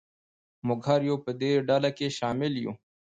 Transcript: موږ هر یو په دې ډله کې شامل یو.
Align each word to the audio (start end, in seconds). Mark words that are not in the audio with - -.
موږ 0.67 0.79
هر 0.89 1.01
یو 1.09 1.17
په 1.25 1.31
دې 1.41 1.51
ډله 1.69 1.89
کې 1.97 2.07
شامل 2.17 2.53
یو. 2.63 2.73